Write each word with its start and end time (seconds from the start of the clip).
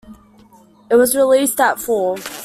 It 0.89 0.95
was 0.95 1.15
released 1.15 1.57
that 1.57 1.79
fall. 1.79 2.17